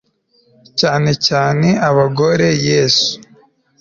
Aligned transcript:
cyane 0.79 1.11
cyane 1.27 1.67
abagore 1.89 2.47
yesu 2.67 3.11